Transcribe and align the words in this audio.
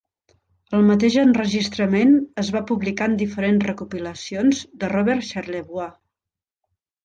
El 0.77 0.85
mateix 0.87 1.17
enregistrament 1.23 2.15
es 2.45 2.49
va 2.57 2.63
publicar 2.73 3.09
en 3.11 3.15
diferents 3.21 3.69
recopilacions 3.69 4.65
de 4.83 4.93
Robert 4.99 5.31
Charlebois. 5.33 5.97